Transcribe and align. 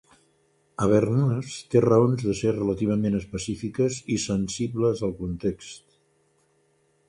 Habermas 0.85 1.57
té 1.73 1.83
raons 1.85 2.23
de 2.29 2.33
ser 2.41 2.55
relativament 2.57 3.19
específiques 3.19 4.01
i 4.17 4.21
sensibles 4.27 5.07
al 5.09 5.17
context. 5.23 5.89